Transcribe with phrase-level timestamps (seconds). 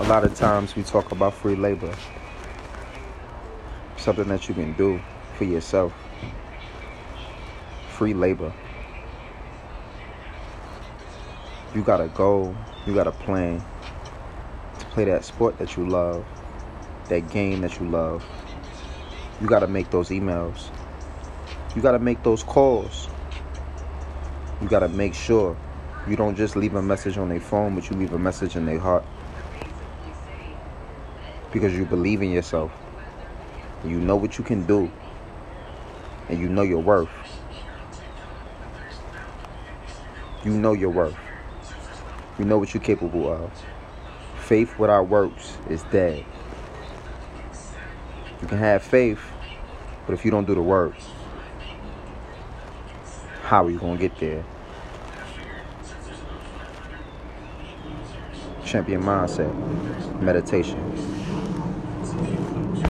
[0.00, 1.94] A lot of times we talk about free labor,
[3.98, 4.98] something that you can do
[5.34, 5.92] for yourself.
[7.90, 8.50] Free labor.
[11.74, 13.62] You got a goal, you got a plan
[14.78, 16.24] to play that sport that you love,
[17.10, 18.24] that game that you love.
[19.38, 20.70] You got to make those emails.
[21.76, 23.10] You got to make those calls.
[24.62, 25.58] You got to make sure
[26.08, 28.64] you don't just leave a message on their phone, but you leave a message in
[28.64, 29.04] their heart.
[31.52, 32.70] Because you believe in yourself.
[33.84, 34.90] You know what you can do.
[36.28, 37.08] And you know your worth.
[40.44, 41.16] You know your worth.
[42.38, 43.50] You know what you're capable of.
[44.38, 46.24] Faith without works is dead.
[48.40, 49.20] You can have faith,
[50.06, 50.94] but if you don't do the work,
[53.42, 54.44] how are you going to get there?
[58.64, 59.52] Champion mindset,
[60.22, 61.19] meditation.